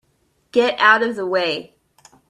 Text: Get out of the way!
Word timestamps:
Get 0.51 0.79
out 0.79 1.03
of 1.03 1.15
the 1.15 1.27
way! 1.27 1.75